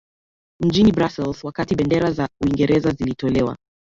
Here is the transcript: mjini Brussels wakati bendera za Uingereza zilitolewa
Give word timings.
mjini 0.63 0.91
Brussels 0.91 1.43
wakati 1.43 1.75
bendera 1.75 2.11
za 2.11 2.29
Uingereza 2.43 2.91
zilitolewa 2.91 3.57